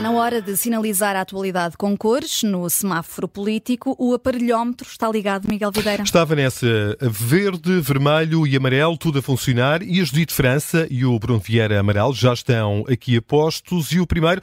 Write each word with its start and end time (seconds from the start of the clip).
Está 0.00 0.10
na 0.10 0.18
hora 0.18 0.40
de 0.40 0.56
sinalizar 0.56 1.14
a 1.14 1.20
atualidade 1.20 1.76
com 1.76 1.94
cores. 1.94 2.42
No 2.42 2.70
semáforo 2.70 3.28
político, 3.28 3.94
o 3.98 4.14
aparelhómetro 4.14 4.88
está 4.88 5.06
ligado, 5.10 5.46
Miguel 5.46 5.70
Videira. 5.70 6.02
Estava 6.02 6.34
nessa 6.34 6.96
verde, 7.02 7.78
vermelho 7.82 8.46
e 8.46 8.56
amarelo, 8.56 8.96
tudo 8.96 9.18
a 9.18 9.22
funcionar. 9.22 9.82
E 9.82 10.00
a 10.00 10.04
Judite 10.04 10.32
França 10.32 10.86
e 10.90 11.04
o 11.04 11.18
Bruno 11.18 11.38
Vieira 11.38 11.78
Amaral 11.78 12.14
já 12.14 12.32
estão 12.32 12.82
aqui 12.90 13.18
a 13.18 13.20
postos. 13.20 13.92
E 13.92 14.00
o 14.00 14.06
primeiro 14.06 14.40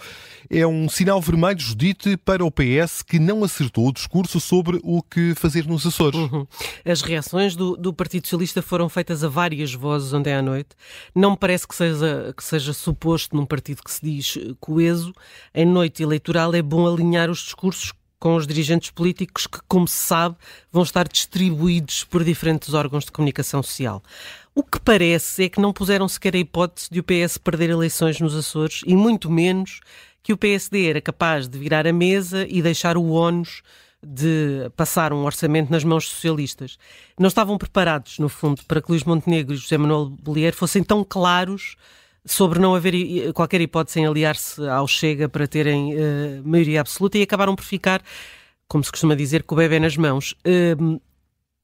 é 0.47 0.65
um 0.67 0.87
sinal 0.87 1.19
vermelho, 1.19 1.59
Judite, 1.59 2.17
para 2.17 2.45
o 2.45 2.51
PS 2.51 3.01
que 3.01 3.17
não 3.17 3.43
acertou 3.43 3.87
o 3.87 3.91
discurso 3.91 4.39
sobre 4.39 4.79
o 4.83 5.01
que 5.01 5.33
fazer 5.33 5.65
nos 5.65 5.87
Açores. 5.87 6.19
Uhum. 6.19 6.45
As 6.85 7.01
reações 7.01 7.55
do, 7.55 7.75
do, 7.75 7.91
Partido 7.91 8.27
Socialista 8.27 8.61
foram 8.61 8.87
feitas 8.89 9.23
a 9.23 9.27
várias 9.27 9.73
vozes 9.73 10.13
ontem 10.13 10.35
à 10.35 10.41
noite. 10.41 10.69
Não 11.15 11.31
me 11.31 11.37
parece 11.37 11.67
que 11.67 11.73
seja, 11.73 12.31
que 12.37 12.43
seja 12.43 12.73
suposto 12.73 13.35
num 13.35 13.45
partido 13.45 13.81
que 13.83 13.91
se 13.91 14.05
diz 14.05 14.37
coeso 14.59 15.13
em 15.53 15.65
noite 15.65 16.03
eleitoral 16.03 16.53
é 16.53 16.61
bom 16.61 16.87
alinhar 16.87 17.29
os 17.29 17.39
discursos 17.39 17.93
com 18.19 18.35
os 18.35 18.47
dirigentes 18.47 18.89
políticos 18.89 19.45
que, 19.45 19.59
como 19.67 19.87
se 19.87 19.97
sabe, 19.97 20.35
vão 20.71 20.83
estar 20.83 21.07
distribuídos 21.07 22.03
por 22.03 22.23
diferentes 22.23 22.73
órgãos 22.73 23.05
de 23.05 23.11
comunicação 23.11 23.61
social. 23.61 24.01
O 24.55 24.63
que 24.63 24.79
parece 24.79 25.43
é 25.43 25.49
que 25.49 25.61
não 25.61 25.71
puseram 25.71 26.07
sequer 26.07 26.35
a 26.35 26.39
hipótese 26.39 26.89
de 26.89 26.99
o 26.99 27.03
PS 27.03 27.37
perder 27.37 27.69
eleições 27.69 28.19
nos 28.19 28.35
Açores 28.35 28.81
e 28.87 28.95
muito 28.95 29.29
menos 29.29 29.81
que 30.23 30.33
o 30.33 30.37
PSD 30.37 30.89
era 30.89 30.99
capaz 30.99 31.47
de 31.47 31.57
virar 31.57 31.85
a 31.85 31.93
mesa 31.93 32.45
e 32.49 32.61
deixar 32.61 32.97
o 32.97 33.11
ónus 33.11 33.61
de 34.03 34.69
passar 34.75 35.13
um 35.13 35.23
orçamento 35.23 35.71
nas 35.71 35.83
mãos 35.83 36.07
socialistas. 36.07 36.77
Não 37.19 37.27
estavam 37.27 37.57
preparados, 37.57 38.19
no 38.19 38.29
fundo, 38.29 38.61
para 38.67 38.81
que 38.81 38.91
Luís 38.91 39.03
Montenegro 39.03 39.53
e 39.53 39.57
José 39.57 39.77
Manuel 39.77 40.09
Bolieiro 40.09 40.55
fossem 40.55 40.83
tão 40.83 41.03
claros 41.03 41.75
sobre 42.27 42.59
não 42.59 42.75
haver 42.75 43.33
qualquer 43.33 43.61
hipótese 43.61 43.99
em 43.99 44.05
aliar-se 44.05 44.67
ao 44.67 44.87
Chega 44.87 45.27
para 45.29 45.47
terem 45.47 45.95
uh, 45.95 46.41
maioria 46.43 46.81
absoluta 46.81 47.17
e 47.17 47.21
acabaram 47.21 47.55
por 47.55 47.63
ficar, 47.63 48.01
como 48.67 48.83
se 48.83 48.91
costuma 48.91 49.15
dizer, 49.15 49.43
com 49.43 49.55
o 49.55 49.57
bebê 49.57 49.79
nas 49.79 49.97
mãos. 49.97 50.33
Uh, 50.45 51.01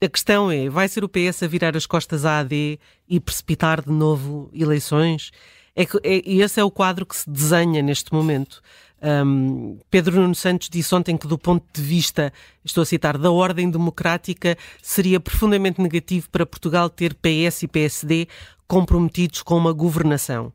a 0.03 0.09
questão 0.09 0.51
é, 0.51 0.67
vai 0.67 0.87
ser 0.87 1.03
o 1.03 1.09
PS 1.09 1.43
a 1.43 1.47
virar 1.47 1.77
as 1.77 1.85
costas 1.85 2.25
à 2.25 2.39
AD 2.39 2.79
e 3.07 3.19
precipitar 3.19 3.81
de 3.81 3.91
novo 3.91 4.49
eleições? 4.53 5.31
É 5.75 5.83
é, 6.03 6.21
esse 6.25 6.59
é 6.59 6.63
o 6.63 6.71
quadro 6.71 7.05
que 7.05 7.15
se 7.15 7.29
desenha 7.29 7.81
neste 7.81 8.13
momento. 8.13 8.61
Um, 9.03 9.79
Pedro 9.91 10.15
Nuno 10.21 10.35
Santos 10.35 10.69
disse 10.69 10.95
ontem 10.95 11.17
que, 11.17 11.27
do 11.27 11.37
ponto 11.37 11.65
de 11.73 11.81
vista, 11.81 12.31
estou 12.63 12.83
a 12.83 12.85
citar, 12.85 13.17
da 13.17 13.29
ordem 13.29 13.69
democrática, 13.69 14.57
seria 14.81 15.19
profundamente 15.19 15.81
negativo 15.81 16.29
para 16.29 16.45
Portugal 16.45 16.89
ter 16.89 17.13
PS 17.15 17.63
e 17.63 17.67
PSD 17.67 18.27
comprometidos 18.65 19.41
com 19.41 19.57
uma 19.57 19.73
governação. 19.73 20.53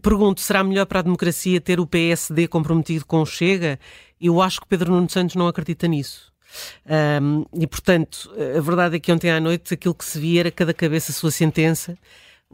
Pergunto, 0.00 0.40
será 0.40 0.62
melhor 0.62 0.86
para 0.86 1.00
a 1.00 1.02
democracia 1.02 1.60
ter 1.60 1.80
o 1.80 1.86
PSD 1.86 2.46
comprometido 2.46 3.04
com 3.04 3.20
o 3.20 3.26
Chega? 3.26 3.78
Eu 4.20 4.40
acho 4.40 4.60
que 4.60 4.68
Pedro 4.68 4.92
Nuno 4.92 5.10
Santos 5.10 5.34
não 5.34 5.48
acredita 5.48 5.88
nisso. 5.88 6.32
Um, 7.20 7.44
e, 7.60 7.66
portanto, 7.66 8.30
a 8.56 8.60
verdade 8.60 8.96
é 8.96 9.00
que 9.00 9.10
ontem 9.10 9.30
à 9.30 9.40
noite 9.40 9.74
aquilo 9.74 9.94
que 9.94 10.04
se 10.04 10.20
via 10.20 10.40
era 10.40 10.50
cada 10.52 10.72
cabeça 10.72 11.10
a 11.10 11.14
sua 11.14 11.32
sentença 11.32 11.98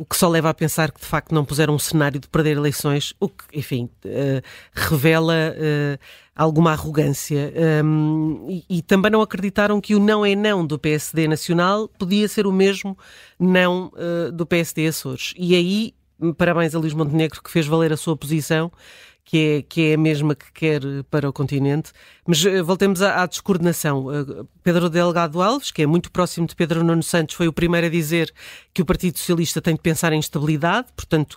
o 0.00 0.04
que 0.06 0.16
só 0.16 0.30
leva 0.30 0.48
a 0.48 0.54
pensar 0.54 0.90
que 0.90 0.98
de 0.98 1.06
facto 1.06 1.34
não 1.34 1.44
puseram 1.44 1.74
um 1.74 1.78
cenário 1.78 2.18
de 2.18 2.26
perder 2.26 2.56
eleições, 2.56 3.12
o 3.20 3.28
que, 3.28 3.44
enfim, 3.52 3.90
uh, 4.06 4.42
revela 4.72 5.34
uh, 5.34 5.98
alguma 6.34 6.72
arrogância. 6.72 7.52
Um, 7.84 8.46
e, 8.48 8.78
e, 8.78 8.82
também 8.82 9.10
não 9.10 9.20
acreditaram 9.20 9.78
que 9.78 9.94
o 9.94 10.00
não 10.00 10.24
é 10.24 10.34
não 10.34 10.66
do 10.66 10.78
PSD 10.78 11.28
Nacional 11.28 11.86
podia 11.86 12.26
ser 12.28 12.46
o 12.46 12.52
mesmo 12.52 12.96
não 13.38 13.92
uh, 13.92 14.32
do 14.32 14.46
PSD 14.46 14.86
Açores. 14.86 15.34
E 15.36 15.54
aí, 15.54 15.94
parabéns 16.38 16.74
a 16.74 16.78
Luís 16.78 16.94
Montenegro 16.94 17.42
que 17.42 17.50
fez 17.50 17.66
valer 17.66 17.92
a 17.92 17.96
sua 17.98 18.16
posição 18.16 18.72
que 19.30 19.38
é, 19.38 19.62
que 19.62 19.90
é 19.90 19.94
a 19.94 19.96
mesma 19.96 20.34
que 20.34 20.50
quer 20.52 20.80
para 21.08 21.28
o 21.28 21.32
continente. 21.32 21.92
Mas 22.26 22.44
uh, 22.44 22.64
voltemos 22.64 23.00
à, 23.00 23.22
à 23.22 23.26
descoordenação. 23.26 24.06
Uh, 24.06 24.48
Pedro 24.60 24.90
Delgado 24.90 25.40
Alves, 25.40 25.70
que 25.70 25.82
é 25.82 25.86
muito 25.86 26.10
próximo 26.10 26.48
de 26.48 26.56
Pedro 26.56 26.82
Nuno 26.82 27.02
Santos, 27.04 27.36
foi 27.36 27.46
o 27.46 27.52
primeiro 27.52 27.86
a 27.86 27.90
dizer 27.90 28.34
que 28.74 28.82
o 28.82 28.84
Partido 28.84 29.16
Socialista 29.18 29.62
tem 29.62 29.76
de 29.76 29.80
pensar 29.80 30.12
em 30.12 30.18
estabilidade, 30.18 30.88
portanto, 30.96 31.36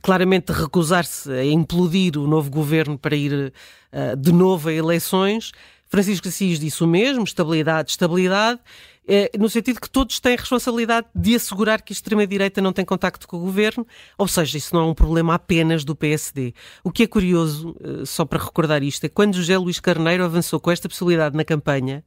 claramente 0.00 0.50
recusar-se 0.50 1.30
a 1.30 1.44
implodir 1.44 2.16
o 2.16 2.26
novo 2.26 2.50
governo 2.50 2.96
para 2.96 3.14
ir 3.14 3.52
uh, 3.92 4.16
de 4.16 4.32
novo 4.32 4.70
a 4.70 4.72
eleições. 4.72 5.52
Francisco 5.88 6.28
Assis 6.28 6.58
disse 6.58 6.82
o 6.82 6.86
mesmo, 6.86 7.22
estabilidade, 7.22 7.90
estabilidade, 7.90 8.60
eh, 8.60 8.95
no 9.38 9.48
sentido 9.48 9.80
que 9.80 9.88
todos 9.88 10.18
têm 10.18 10.36
responsabilidade 10.36 11.06
de 11.14 11.36
assegurar 11.36 11.80
que 11.80 11.92
a 11.92 11.94
extrema-direita 11.94 12.60
não 12.60 12.72
tem 12.72 12.84
contacto 12.84 13.28
com 13.28 13.36
o 13.36 13.40
governo, 13.40 13.86
ou 14.18 14.26
seja, 14.26 14.58
isso 14.58 14.74
não 14.74 14.82
é 14.82 14.86
um 14.86 14.94
problema 14.94 15.34
apenas 15.34 15.84
do 15.84 15.94
PSD. 15.94 16.52
O 16.82 16.90
que 16.90 17.04
é 17.04 17.06
curioso, 17.06 17.76
eh, 17.80 18.04
só 18.04 18.24
para 18.24 18.42
recordar 18.42 18.82
isto, 18.82 19.04
é 19.04 19.08
que 19.08 19.14
quando 19.14 19.34
José 19.34 19.56
Luís 19.56 19.78
Carneiro 19.78 20.24
avançou 20.24 20.58
com 20.58 20.70
esta 20.70 20.88
possibilidade 20.88 21.36
na 21.36 21.44
campanha, 21.44 22.04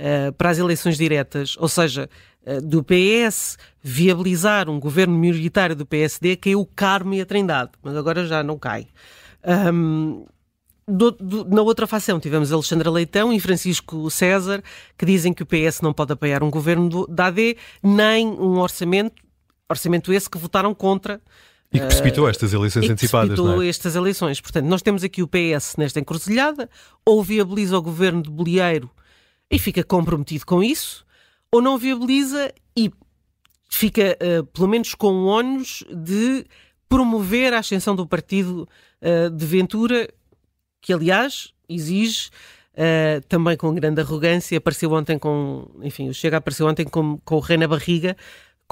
Uh, 0.00 0.32
para 0.32 0.48
as 0.48 0.58
eleições 0.58 0.96
diretas, 0.96 1.54
ou 1.58 1.68
seja, 1.68 2.08
uh, 2.46 2.60
do 2.62 2.82
PS 2.82 3.58
viabilizar 3.80 4.68
um 4.68 4.80
governo 4.80 5.14
minoritário 5.16 5.76
do 5.76 5.84
PSD, 5.84 6.34
caiu 6.34 6.62
o 6.62 6.66
Carmo 6.66 7.12
e 7.12 7.20
a 7.20 7.26
Trindade, 7.26 7.72
mas 7.82 7.94
agora 7.94 8.26
já 8.26 8.42
não 8.42 8.58
cai. 8.58 8.88
Um, 9.44 10.24
do, 10.86 11.12
do, 11.12 11.44
na 11.44 11.62
outra 11.62 11.86
facção 11.86 12.18
tivemos 12.18 12.52
Alexandra 12.52 12.90
Leitão 12.90 13.32
e 13.32 13.38
Francisco 13.38 14.10
César, 14.10 14.62
que 14.98 15.06
dizem 15.06 15.32
que 15.32 15.42
o 15.42 15.46
PS 15.46 15.80
não 15.80 15.92
pode 15.92 16.12
apoiar 16.12 16.42
um 16.42 16.50
governo 16.50 16.88
do, 16.88 17.06
da 17.06 17.26
AD, 17.26 17.56
nem 17.82 18.26
um 18.26 18.58
orçamento, 18.58 19.22
orçamento 19.68 20.12
esse 20.12 20.28
que 20.28 20.38
votaram 20.38 20.74
contra. 20.74 21.20
E 21.72 21.78
que 21.78 21.86
precipitou 21.86 22.26
uh, 22.26 22.28
estas 22.28 22.52
eleições 22.52 22.90
antecipadas. 22.90 23.28
Precipitou 23.30 23.62
é? 23.62 23.68
estas 23.68 23.96
eleições. 23.96 24.40
Portanto, 24.40 24.66
nós 24.66 24.82
temos 24.82 25.02
aqui 25.04 25.22
o 25.22 25.28
PS 25.28 25.76
nesta 25.78 26.00
encruzilhada, 26.00 26.68
ou 27.06 27.22
viabiliza 27.22 27.78
o 27.78 27.82
governo 27.82 28.22
de 28.22 28.30
Bolieiro 28.30 28.90
e 29.50 29.58
fica 29.58 29.82
comprometido 29.84 30.44
com 30.44 30.62
isso, 30.62 31.04
ou 31.50 31.62
não 31.62 31.78
viabiliza 31.78 32.52
e 32.76 32.90
fica, 33.70 34.18
uh, 34.20 34.44
pelo 34.46 34.68
menos, 34.68 34.94
com 34.94 35.12
o 35.12 35.26
ónus 35.26 35.84
de 35.90 36.44
promover 36.88 37.54
a 37.54 37.60
ascensão 37.60 37.96
do 37.96 38.06
partido 38.06 38.68
uh, 39.00 39.30
de 39.30 39.46
Ventura 39.46 40.08
que 40.82 40.92
aliás 40.92 41.54
exige 41.68 42.28
uh, 42.74 43.24
também 43.28 43.56
com 43.56 43.72
grande 43.74 44.00
arrogância, 44.02 44.58
apareceu 44.58 44.92
ontem 44.92 45.18
com, 45.18 45.70
enfim, 45.80 46.08
o 46.08 46.14
Chega 46.14 46.36
apareceu 46.36 46.66
ontem 46.66 46.84
com, 46.84 47.18
com 47.24 47.36
o 47.36 47.40
rei 47.40 47.56
na 47.56 47.68
barriga, 47.68 48.16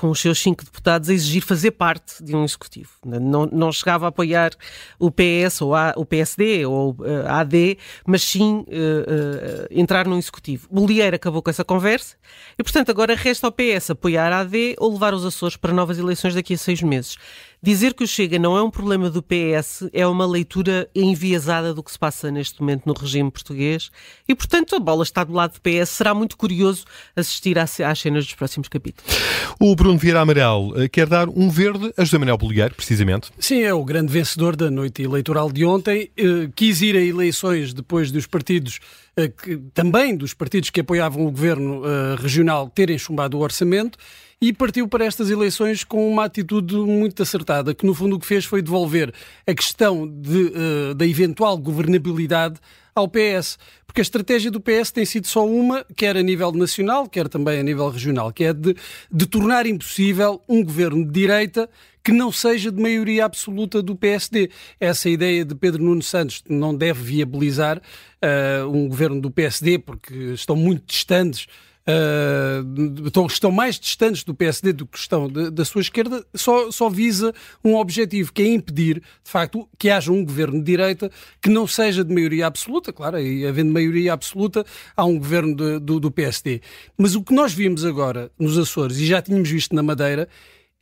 com 0.00 0.09
os 0.09 0.19
seus 0.19 0.38
cinco 0.38 0.65
deputados 0.65 1.10
a 1.10 1.12
exigir 1.12 1.43
fazer 1.43 1.72
parte 1.72 2.25
de 2.25 2.34
um 2.34 2.43
executivo. 2.43 2.91
Não, 3.04 3.44
não 3.44 3.70
chegava 3.70 4.06
a 4.06 4.09
apoiar 4.09 4.53
o 4.99 5.10
PS 5.10 5.60
ou 5.60 5.75
a, 5.75 5.93
o 5.94 6.06
PSD 6.06 6.65
ou 6.65 6.97
eh, 7.04 7.28
a 7.28 7.41
AD, 7.41 7.76
mas 8.06 8.22
sim 8.22 8.60
uh, 8.60 8.62
uh, 8.62 9.66
entrar 9.70 10.06
num 10.06 10.16
executivo. 10.16 10.66
Bolieiro 10.70 11.16
acabou 11.16 11.43
com 11.43 11.50
essa 11.50 11.65
conversa 11.66 12.16
e, 12.59 12.62
portanto, 12.62 12.88
agora 12.88 13.15
resta 13.15 13.47
ao 13.47 13.53
PS 13.53 13.91
apoiar 13.91 14.32
a 14.32 14.41
AD 14.41 14.76
ou 14.78 14.91
levar 14.91 15.12
os 15.12 15.26
Açores 15.26 15.59
para 15.59 15.70
novas 15.70 15.99
eleições 15.99 16.34
daqui 16.34 16.54
a 16.54 16.59
seis 16.59 16.81
meses. 16.81 17.19
Dizer 17.62 17.93
que 17.93 18.03
o 18.03 18.09
Chega 18.09 18.38
não 18.38 18.56
é 18.56 18.62
um 18.62 18.71
problema 18.71 19.10
do 19.10 19.22
PS 19.22 19.91
é 19.93 20.06
uma 20.06 20.25
leitura 20.25 20.88
enviesada 20.94 21.75
do 21.75 21.82
que 21.82 21.93
se 21.93 21.98
passa 21.98 22.31
neste 22.31 22.59
momento 22.59 22.87
no 22.87 22.94
regime 22.94 23.31
português 23.31 23.91
e, 24.26 24.34
portanto, 24.34 24.75
a 24.75 24.81
bola 24.81 25.03
está 25.03 25.22
do 25.22 25.34
lado 25.34 25.53
do 25.53 25.60
PS. 25.60 25.91
Será 25.91 26.15
muito 26.15 26.38
curioso 26.38 26.87
assistir 27.15 27.59
às 27.59 27.72
cenas 27.99 28.25
dos 28.25 28.34
próximos 28.34 28.66
capítulos. 28.66 29.15
O 29.60 29.76
Bruno 29.76 29.99
Vieira 29.99 30.22
Amaral 30.22 30.72
eh, 30.75 30.88
quer 30.88 31.06
dar 31.06 31.28
um 31.28 31.50
verde 31.50 31.93
a 31.99 32.03
José 32.03 32.16
Manuel 32.16 32.38
Bolieiro, 32.38 32.75
precisamente. 32.75 33.31
Sim, 33.38 33.60
é 33.60 33.75
o 33.75 33.84
grande 33.84 34.10
vencedor 34.10 34.56
da 34.56 34.70
noite 34.70 35.03
eleitoral 35.03 35.53
de 35.53 35.62
ontem. 35.62 36.10
Eh, 36.16 36.49
quis 36.56 36.81
ir 36.81 36.97
a 36.97 37.03
eleições 37.03 37.75
depois 37.75 38.10
dos 38.10 38.26
partidos, 38.26 38.81
eh, 39.19 39.31
também 39.75 40.16
dos 40.16 40.32
partidos 40.32 40.70
que 40.70 40.81
apoiavam 40.81 41.26
o 41.26 41.31
governo 41.31 41.82
regional, 42.16 42.70
terem 42.70 42.97
chumbado 42.97 43.37
o 43.37 43.41
orçamento 43.43 43.99
e 44.43 44.55
partiu 44.55 44.89
para 44.89 45.05
estas 45.05 45.28
eleições 45.28 45.85
com 45.85 46.11
uma 46.11 46.25
atitude 46.25 46.75
muito 46.75 47.23
acertada, 47.23 47.75
que 47.75 47.85
no 47.85 47.93
fundo 47.93 48.17
o 48.17 48.19
que 48.19 48.25
fez 48.25 48.47
foi 48.47 48.62
devolver 48.62 49.12
a 49.47 49.55
questão 49.55 50.09
de, 50.09 50.44
uh, 50.44 50.94
da 50.94 51.06
eventual 51.06 51.59
governabilidade 51.59 52.59
ao 52.94 53.06
PS. 53.06 53.59
Porque 53.87 54.00
a 54.00 54.03
estratégia 54.03 54.50
do 54.50 54.59
PS 54.59 54.93
tem 54.93 55.05
sido 55.05 55.26
só 55.26 55.47
uma, 55.47 55.85
quer 55.94 56.17
a 56.17 56.23
nível 56.23 56.53
nacional, 56.53 57.06
quer 57.06 57.29
também 57.29 57.61
a 57.61 57.62
nível 57.62 57.91
regional, 57.91 58.32
que 58.32 58.44
é 58.44 58.55
de, 58.55 58.75
de 59.12 59.26
tornar 59.26 59.67
impossível 59.67 60.43
um 60.49 60.64
governo 60.64 61.05
de 61.05 61.12
direita 61.12 61.69
que 62.03 62.12
não 62.12 62.32
seja 62.32 62.73
de 62.73 62.81
maioria 62.81 63.26
absoluta 63.26 63.82
do 63.82 63.94
PSD. 63.94 64.50
Essa 64.79 65.11
ideia 65.11 65.44
de 65.44 65.55
Pedro 65.55 65.82
Nuno 65.82 66.03
Santos 66.03 66.43
não 66.49 66.75
deve 66.75 67.03
viabilizar 67.03 67.76
uh, 67.79 68.67
um 68.70 68.88
governo 68.88 69.20
do 69.20 69.31
PSD, 69.31 69.79
porque 69.81 70.14
estão 70.32 70.56
muito 70.56 70.87
distantes 70.87 71.47
uh, 71.88 73.27
estão 73.27 73.50
mais 73.50 73.79
distantes 73.79 74.25
do 74.25 74.35
PSD 74.35 74.73
do 74.73 74.87
que 74.87 74.99
estão 74.99 75.29
da 75.29 75.65
sua 75.65 75.81
esquerda, 75.81 76.25
só, 76.35 76.71
só 76.71 76.88
visa 76.88 77.32
um 77.65 77.77
objetivo, 77.77 78.32
que 78.32 78.43
é 78.43 78.47
impedir, 78.47 78.97
de 78.97 79.31
facto, 79.31 79.69
que 79.79 79.91
haja 79.91 80.12
um 80.12 80.25
governo 80.25 80.59
de 80.59 80.65
direita 80.65 81.11
que 81.41 81.50
não 81.50 81.67
seja 81.67 82.05
de 82.05 82.12
maioria 82.12 82.47
absoluta, 82.47 82.93
claro, 82.93 83.19
e 83.19 83.47
havendo 83.47 83.73
maioria 83.73 84.12
absoluta, 84.12 84.65
há 84.97 85.05
um 85.05 85.19
governo 85.19 85.55
de, 85.55 85.79
do, 85.79 86.00
do 86.00 86.11
PSD. 86.11 86.61
Mas 86.97 87.15
o 87.15 87.23
que 87.23 87.35
nós 87.35 87.53
vimos 87.53 87.85
agora 87.85 88.31
nos 88.38 88.59
Açores, 88.59 88.99
e 88.99 89.06
já 89.06 89.23
tínhamos 89.23 89.49
visto 89.50 89.75
na 89.75 89.83
Madeira, 89.83 90.29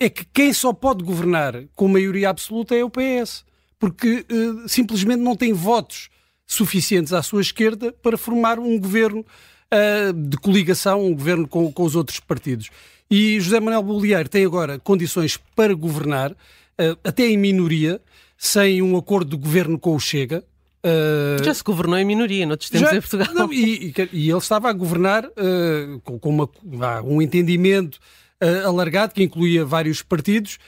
é 0.01 0.09
que 0.09 0.25
quem 0.33 0.53
só 0.53 0.73
pode 0.73 1.05
governar 1.05 1.65
com 1.75 1.89
maioria 1.89 2.31
absoluta 2.31 2.75
é 2.75 2.85
o 2.85 2.91
PS 2.91 3.49
porque 3.79 4.27
uh, 4.31 4.69
simplesmente 4.69 5.21
não 5.21 5.37
tem 5.37 5.53
votos 5.53 6.09
suficientes 6.47 7.12
à 7.12 7.23
sua 7.23 7.41
esquerda 7.41 7.93
para 7.93 8.19
formar 8.19 8.59
um 8.59 8.79
governo 8.79 9.25
uh, 9.73 10.12
de 10.12 10.37
coligação, 10.38 11.05
um 11.05 11.15
governo 11.15 11.47
com, 11.47 11.73
com, 11.73 11.82
os 11.82 11.94
outros 11.94 12.20
partidos. 12.20 12.70
E 13.11 13.41
José 13.41 13.61
Manuel 13.61 13.82
Bolieiro 13.82 14.29
tem 14.29 14.44
agora 14.44 14.79
condições 14.79 15.38
para 15.56 15.75
governar, 15.75 16.32
uh, 16.32 16.99
até 17.05 17.26
em 17.26 17.37
minoria, 17.37 18.00
sem 18.37 18.82
um 18.82 18.97
acordo 18.97 19.37
de 19.37 19.43
governo 19.43 19.79
com 19.79 19.94
o 19.94 20.00
Chega. 20.00 20.44
Uh, 20.85 21.43
já 21.43 21.53
se 21.53 21.62
governou 21.62 21.99
em 21.99 22.05
minoria 22.05 22.47
noutros 22.47 22.70
tempos 22.70 22.91
já, 22.91 22.97
em 22.97 23.00
Portugal. 23.00 23.35
Não, 23.35 23.53
e, 23.53 23.88
e, 23.88 23.94
e, 24.12 24.31
ele 24.31 24.38
estava 24.38 24.70
a 24.70 24.73
governar 24.73 25.25
uh, 25.26 26.00
com, 26.05 26.19
com 26.19 26.31
uma, 26.31 27.00
um 27.03 27.20
entendimento 27.20 27.99
uh, 28.43 28.69
alargado 28.69 29.12
que 29.12 29.23
incluía 29.23 29.65
vários 29.65 30.03
partidos 30.03 30.59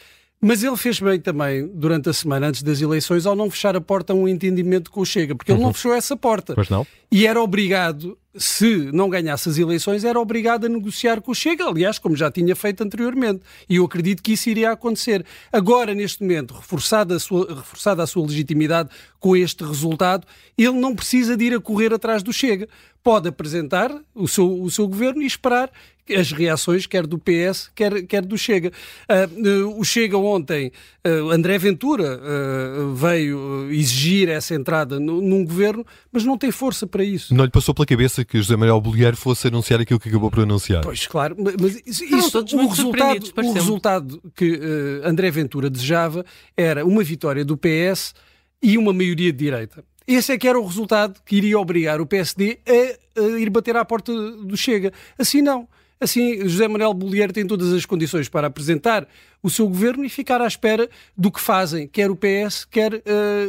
mas 0.41 0.65
ele 0.65 0.77
fez 0.77 0.99
bem 0.99 1.21
também, 1.21 1.69
durante 1.75 2.09
a 2.09 2.13
semana 2.15 2.49
antes 2.49 2.63
das 2.63 2.81
eleições, 2.81 3.27
ao 3.27 3.37
não 3.37 3.51
fechar 3.51 3.77
a 3.77 3.81
porta 3.81 4.15
a 4.15 4.17
um 4.17 4.27
entendimento 4.27 4.91
com 4.91 5.01
o 5.01 5.05
Chega, 5.05 5.35
porque 5.35 5.53
ele 5.53 5.59
uhum. 5.59 5.67
não 5.67 5.75
fechou 5.75 5.93
essa 5.93 6.17
porta. 6.17 6.55
Pois 6.55 6.71
não. 6.71 6.87
E 7.13 7.27
era 7.27 7.43
obrigado, 7.43 8.17
se 8.37 8.93
não 8.93 9.09
ganhasse 9.09 9.49
as 9.49 9.59
eleições, 9.59 10.05
era 10.05 10.21
obrigado 10.21 10.67
a 10.67 10.69
negociar 10.69 11.21
com 11.21 11.33
o 11.33 11.35
Chega, 11.35 11.67
aliás, 11.67 11.99
como 11.99 12.15
já 12.15 12.31
tinha 12.31 12.55
feito 12.55 12.85
anteriormente. 12.85 13.43
E 13.69 13.77
eu 13.77 13.85
acredito 13.85 14.23
que 14.23 14.33
isso 14.33 14.49
iria 14.49 14.71
acontecer. 14.71 15.27
Agora, 15.53 15.93
neste 15.93 16.23
momento, 16.23 16.55
reforçada 16.55 17.17
a 17.17 17.19
sua, 17.19 17.49
reforçada 17.53 18.03
a 18.05 18.07
sua 18.07 18.25
legitimidade 18.25 18.91
com 19.19 19.37
este 19.37 19.65
resultado, 19.65 20.25
ele 20.57 20.79
não 20.79 20.95
precisa 20.95 21.37
de 21.37 21.47
ir 21.47 21.55
a 21.55 21.61
correr 21.61 21.93
atrás 21.93 22.23
do 22.23 22.33
Chega. 22.33 22.69
Pode 23.03 23.29
apresentar 23.29 23.93
o 24.15 24.29
seu, 24.29 24.63
o 24.63 24.71
seu 24.71 24.87
governo 24.87 25.23
e 25.23 25.27
esperar 25.27 25.73
as 26.15 26.33
reações, 26.33 26.87
quer 26.87 27.07
do 27.07 27.19
PS, 27.19 27.71
quer, 27.75 28.03
quer 28.07 28.23
do 28.23 28.37
Chega. 28.37 28.73
Uh, 29.09 29.79
o 29.79 29.85
Chega 29.85 30.17
ontem, 30.17 30.73
uh, 31.07 31.31
André 31.31 31.59
Ventura 31.59 32.21
uh, 32.21 32.95
veio 32.95 33.69
exigir 33.71 34.29
essa 34.29 34.55
entrada 34.55 34.99
no, 34.99 35.21
num 35.21 35.45
governo, 35.45 35.87
mas 36.11 36.25
não 36.25 36.37
tem 36.37 36.51
força 36.51 36.87
para 36.87 37.00
isso. 37.05 37.35
Não 37.35 37.45
lhe 37.45 37.51
passou 37.51 37.75
pela 37.75 37.87
cabeça 37.87 38.25
que 38.25 38.39
José 38.39 38.57
Manuel 38.57 38.81
Bolieiro 38.81 39.17
fosse 39.17 39.49
anunciar 39.49 39.81
aquilo 39.81 40.01
que 40.01 40.09
acabou 40.09 40.31
por 40.31 40.41
anunciar? 40.41 40.83
Pois, 40.83 41.07
claro, 41.07 41.37
mas 41.39 41.83
isso, 41.87 42.05
isso 42.05 42.39
o, 42.39 42.69
resultado, 42.69 43.33
o 43.37 43.53
resultado 43.53 44.23
que 44.35 44.61
André 45.05 45.31
Ventura 45.31 45.71
desejava 45.71 46.25
era 46.57 46.85
uma 46.85 47.03
vitória 47.03 47.45
do 47.45 47.57
PS 47.57 48.15
e 48.63 48.77
uma 48.77 48.93
maioria 48.93 49.33
de 49.33 49.39
direita. 49.39 49.85
Esse 50.07 50.33
é 50.33 50.39
que 50.39 50.49
era 50.49 50.59
o 50.59 50.67
resultado 50.67 51.21
que 51.25 51.37
iria 51.37 51.59
obrigar 51.59 52.01
o 52.01 52.07
PSD 52.07 52.59
a, 52.67 53.21
a 53.21 53.39
ir 53.39 53.49
bater 53.51 53.77
à 53.77 53.85
porta 53.85 54.13
do 54.13 54.57
Chega. 54.57 54.93
Assim 55.19 55.41
não. 55.41 55.69
Assim, 56.01 56.49
José 56.49 56.67
Manuel 56.67 56.95
Bolieiro 56.95 57.33
tem 57.33 57.47
todas 57.47 57.73
as 57.73 57.85
condições 57.85 58.29
para 58.29 58.47
apresentar 58.47 59.07
o 59.43 59.49
seu 59.51 59.67
governo 59.67 60.05
e 60.05 60.09
ficar 60.09 60.41
à 60.41 60.47
espera 60.47 60.89
do 61.17 61.31
que 61.31 61.41
fazem, 61.41 61.89
quer 61.89 62.11
o 62.11 62.17
PS, 62.17 62.65
quer 62.65 62.95
uh, 62.95 63.01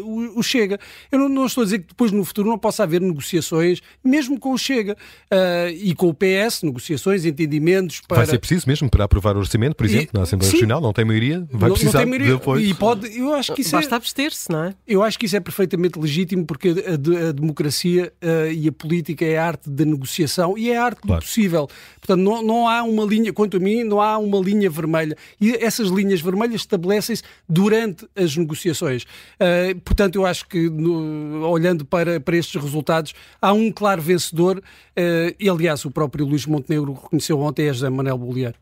o, 0.03 0.39
o, 0.39 0.43
Chega. 0.43 0.79
Eu 1.11 1.19
não, 1.19 1.29
não, 1.29 1.45
estou 1.45 1.61
a 1.61 1.65
dizer 1.65 1.79
que 1.79 1.87
depois 1.89 2.11
no 2.11 2.23
futuro 2.23 2.49
não 2.49 2.57
possa 2.57 2.83
haver 2.83 3.01
negociações, 3.01 3.81
mesmo 4.03 4.39
com 4.39 4.53
o 4.53 4.57
Chega 4.57 4.93
uh, 4.93 5.69
e 5.69 5.93
com 5.93 6.07
o 6.07 6.13
PS, 6.13 6.63
negociações, 6.63 7.25
entendimentos 7.25 8.01
para... 8.01 8.17
Vai 8.17 8.25
ser 8.25 8.39
preciso 8.39 8.67
mesmo 8.67 8.89
para 8.89 9.03
aprovar 9.03 9.35
o 9.35 9.39
orçamento, 9.39 9.75
por 9.75 9.85
exemplo, 9.85 10.09
e, 10.13 10.17
na 10.17 10.23
Assembleia 10.23 10.51
Nacional, 10.51 10.81
não 10.81 10.93
tem 10.93 11.05
maioria, 11.05 11.47
vai 11.51 11.69
não, 11.69 11.75
precisar 11.75 11.99
não 11.99 12.05
tem 12.05 12.09
maioria, 12.09 12.37
depois. 12.37 12.67
E 12.67 12.73
pode, 12.73 13.17
eu 13.17 13.33
acho 13.33 13.53
que 13.53 13.61
isso 13.61 13.71
Basta 13.71 13.95
é, 13.95 13.97
abster-se, 13.97 14.51
não 14.51 14.65
é? 14.65 14.75
Eu 14.87 15.03
acho 15.03 15.17
que 15.17 15.25
isso 15.25 15.35
é 15.35 15.39
perfeitamente 15.39 15.99
legítimo 15.99 16.45
porque 16.45 16.69
a, 16.69 17.29
a 17.29 17.31
democracia 17.31 18.11
uh, 18.21 18.51
e 18.51 18.67
a 18.67 18.71
política 18.71 19.25
é 19.25 19.37
a 19.37 19.45
arte 19.45 19.69
da 19.69 19.85
negociação 19.85 20.57
e 20.57 20.69
é 20.69 20.77
a 20.77 20.83
arte 20.83 21.01
claro. 21.01 21.21
do 21.21 21.25
possível. 21.25 21.67
Portanto, 21.99 22.19
não, 22.19 22.41
não 22.43 22.67
há 22.67 22.83
uma 22.83 23.05
linha, 23.05 23.33
quanto 23.33 23.57
a 23.57 23.59
mim, 23.59 23.83
não 23.83 24.01
há 24.01 24.17
uma 24.17 24.39
linha 24.39 24.69
vermelha. 24.69 25.15
E 25.39 25.51
essa 25.51 25.80
essas 25.81 25.89
linhas 25.89 26.21
vermelhas 26.21 26.61
estabelecem-se 26.61 27.23
durante 27.49 28.07
as 28.15 28.35
negociações. 28.37 29.03
Uh, 29.03 29.79
portanto, 29.81 30.15
eu 30.15 30.25
acho 30.25 30.47
que, 30.47 30.69
no, 30.69 31.47
olhando 31.49 31.83
para, 31.83 32.19
para 32.19 32.37
estes 32.37 32.61
resultados, 32.61 33.13
há 33.41 33.51
um 33.51 33.71
claro 33.71 34.01
vencedor, 34.01 34.57
uh, 34.59 35.35
e 35.39 35.49
aliás, 35.49 35.83
o 35.85 35.91
próprio 35.91 36.25
Luís 36.25 36.45
Montenegro 36.45 36.93
reconheceu 36.93 37.39
ontem 37.39 37.69
a 37.69 37.73
José 37.73 37.89
Manuel 37.89 38.17
Bolieiro. 38.17 38.55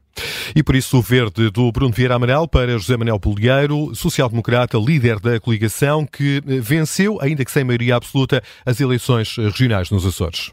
E 0.56 0.64
por 0.64 0.76
isso 0.76 0.98
o 0.98 1.02
verde 1.02 1.50
do 1.50 1.72
Bruno 1.72 1.94
Vieira 1.94 2.16
Amaral 2.16 2.48
para 2.48 2.78
José 2.78 2.98
Manuel 2.98 3.20
Polieiro, 3.20 3.94
social-democrata, 3.96 4.78
líder 4.78 5.20
da 5.20 5.40
coligação, 5.40 6.06
que 6.06 6.42
venceu, 6.62 7.20
ainda 7.22 7.46
que 7.46 7.52
sem 7.52 7.64
maioria 7.64 7.96
absoluta, 7.96 8.42
as 8.66 8.80
eleições 8.80 9.36
regionais 9.38 9.92
nos 9.92 10.06
Açores. 10.06 10.52